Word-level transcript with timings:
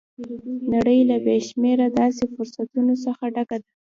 نړۍ 0.73 0.99
له 1.09 1.17
بې 1.25 1.37
شمېره 1.47 1.87
داسې 1.99 2.23
فرصتونو 2.33 2.93
څخه 3.05 3.23
ډکه 3.35 3.57
ده 3.61 3.67